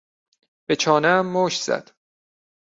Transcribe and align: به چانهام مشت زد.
به 0.65 0.75
چانهام 0.75 1.25
مشت 1.25 1.61
زد. 1.61 1.91